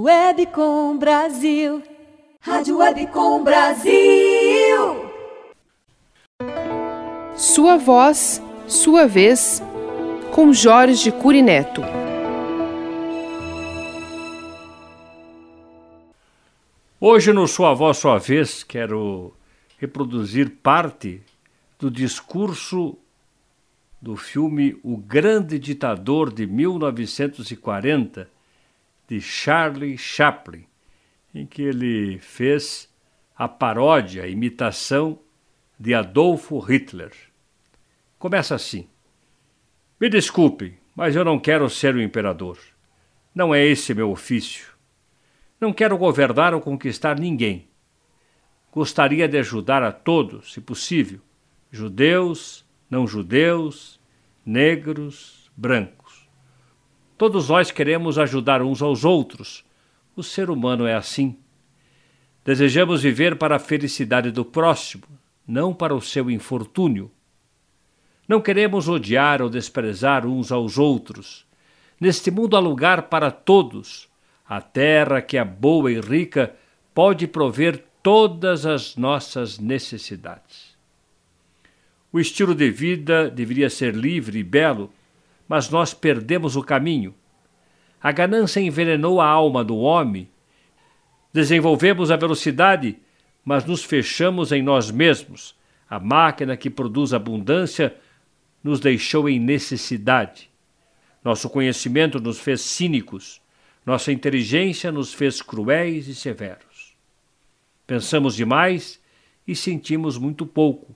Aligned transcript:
Webcom 0.00 0.96
Brasil. 0.96 1.82
Rádio 2.40 2.78
Webcom 2.78 3.42
Brasil. 3.42 5.10
Sua 7.36 7.76
voz, 7.76 8.40
sua 8.68 9.08
vez, 9.08 9.60
com 10.32 10.52
Jorge 10.52 11.10
Curineto. 11.10 11.82
Hoje, 17.00 17.32
no 17.32 17.48
Sua 17.48 17.74
Voz, 17.74 17.96
Sua 17.96 18.18
Vez, 18.18 18.62
quero 18.62 19.34
reproduzir 19.78 20.58
parte 20.62 21.20
do 21.76 21.90
discurso 21.90 22.96
do 24.00 24.16
filme 24.16 24.78
O 24.84 24.96
Grande 24.96 25.58
Ditador 25.58 26.32
de 26.32 26.46
1940, 26.46 28.37
de 29.08 29.20
Charlie 29.20 29.96
Chaplin, 29.96 30.66
em 31.34 31.46
que 31.46 31.62
ele 31.62 32.18
fez 32.18 32.92
a 33.34 33.48
paródia, 33.48 34.24
a 34.24 34.28
imitação 34.28 35.18
de 35.78 35.94
Adolfo 35.94 36.58
Hitler. 36.58 37.12
Começa 38.18 38.54
assim: 38.54 38.88
Me 39.98 40.08
desculpem, 40.10 40.76
mas 40.94 41.16
eu 41.16 41.24
não 41.24 41.38
quero 41.38 41.68
ser 41.70 41.94
o 41.94 42.02
imperador. 42.02 42.58
Não 43.34 43.54
é 43.54 43.64
esse 43.64 43.94
meu 43.94 44.10
ofício. 44.10 44.66
Não 45.60 45.72
quero 45.72 45.96
governar 45.96 46.52
ou 46.52 46.60
conquistar 46.60 47.18
ninguém. 47.18 47.68
Gostaria 48.70 49.26
de 49.26 49.38
ajudar 49.38 49.82
a 49.82 49.90
todos, 49.90 50.52
se 50.52 50.60
possível, 50.60 51.20
judeus, 51.70 52.64
não 52.90 53.06
judeus, 53.06 53.98
negros, 54.44 55.50
brancos. 55.56 56.07
Todos 57.18 57.48
nós 57.48 57.72
queremos 57.72 58.16
ajudar 58.16 58.62
uns 58.62 58.80
aos 58.80 59.04
outros. 59.04 59.64
O 60.14 60.22
ser 60.22 60.48
humano 60.48 60.86
é 60.86 60.94
assim. 60.94 61.36
Desejamos 62.44 63.02
viver 63.02 63.36
para 63.36 63.56
a 63.56 63.58
felicidade 63.58 64.30
do 64.30 64.44
próximo, 64.44 65.02
não 65.46 65.74
para 65.74 65.94
o 65.94 66.00
seu 66.00 66.30
infortúnio. 66.30 67.10
Não 68.28 68.40
queremos 68.40 68.88
odiar 68.88 69.42
ou 69.42 69.50
desprezar 69.50 70.24
uns 70.24 70.52
aos 70.52 70.78
outros. 70.78 71.44
Neste 72.00 72.30
mundo 72.30 72.56
há 72.56 72.60
lugar 72.60 73.02
para 73.02 73.32
todos 73.32 74.08
a 74.48 74.60
terra 74.60 75.20
que 75.20 75.36
é 75.36 75.44
boa 75.44 75.90
e 75.90 76.00
rica 76.00 76.54
pode 76.94 77.26
prover 77.26 77.84
todas 78.02 78.64
as 78.64 78.96
nossas 78.96 79.58
necessidades. 79.58 80.76
O 82.12 82.20
estilo 82.20 82.54
de 82.54 82.70
vida 82.70 83.28
deveria 83.28 83.68
ser 83.68 83.94
livre 83.94 84.38
e 84.38 84.44
belo, 84.44 84.90
mas 85.48 85.70
nós 85.70 85.94
perdemos 85.94 86.54
o 86.54 86.62
caminho. 86.62 87.14
A 88.00 88.12
ganância 88.12 88.60
envenenou 88.60 89.20
a 89.20 89.26
alma 89.26 89.64
do 89.64 89.76
homem. 89.78 90.28
Desenvolvemos 91.32 92.10
a 92.10 92.16
velocidade, 92.16 92.98
mas 93.44 93.64
nos 93.64 93.82
fechamos 93.82 94.52
em 94.52 94.62
nós 94.62 94.90
mesmos. 94.90 95.56
A 95.88 95.98
máquina 95.98 96.56
que 96.56 96.68
produz 96.68 97.14
abundância 97.14 97.96
nos 98.62 98.78
deixou 98.78 99.28
em 99.28 99.40
necessidade. 99.40 100.50
Nosso 101.24 101.48
conhecimento 101.48 102.20
nos 102.20 102.38
fez 102.38 102.60
cínicos. 102.60 103.40
Nossa 103.84 104.12
inteligência 104.12 104.92
nos 104.92 105.14
fez 105.14 105.40
cruéis 105.40 106.08
e 106.08 106.14
severos. 106.14 106.94
Pensamos 107.86 108.36
demais 108.36 109.00
e 109.46 109.56
sentimos 109.56 110.18
muito 110.18 110.44
pouco. 110.44 110.94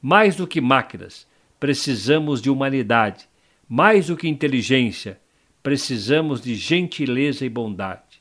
Mais 0.00 0.34
do 0.34 0.46
que 0.46 0.60
máquinas, 0.60 1.26
precisamos 1.60 2.42
de 2.42 2.50
humanidade. 2.50 3.28
Mais 3.74 4.08
do 4.08 4.16
que 4.18 4.28
inteligência, 4.28 5.18
precisamos 5.62 6.42
de 6.42 6.54
gentileza 6.54 7.42
e 7.42 7.48
bondade. 7.48 8.20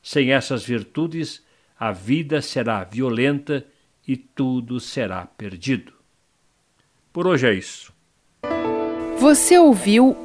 Sem 0.00 0.32
essas 0.32 0.62
virtudes, 0.62 1.42
a 1.76 1.90
vida 1.90 2.40
será 2.40 2.84
violenta 2.84 3.66
e 4.06 4.16
tudo 4.16 4.78
será 4.78 5.26
perdido. 5.26 5.92
Por 7.12 7.26
hoje 7.26 7.48
é 7.48 7.52
isso. 7.52 7.92
Você 9.18 9.58
ouviu 9.58 10.16